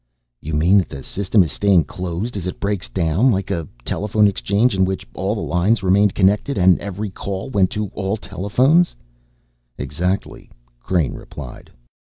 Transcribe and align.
"You 0.41 0.55
mean 0.55 0.79
that 0.79 0.89
the 0.89 1.03
System 1.03 1.43
is 1.43 1.51
staying 1.51 1.83
closed 1.83 2.35
as 2.35 2.47
it 2.47 2.59
breaks 2.59 2.89
down? 2.89 3.29
Like 3.31 3.51
a 3.51 3.67
telephone 3.85 4.27
exchange 4.27 4.73
in 4.73 4.83
which 4.83 5.05
all 5.13 5.35
the 5.35 5.41
lines 5.41 5.83
remained 5.83 6.15
connected 6.15 6.57
and 6.57 6.79
every 6.79 7.11
call 7.11 7.51
went 7.51 7.69
to 7.77 7.91
all 7.93 8.17
telephones." 8.17 8.95
"Exactly," 9.77 10.49
Crane 10.81 11.13
replied. 11.13 11.69